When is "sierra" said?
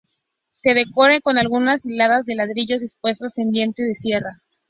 3.93-4.41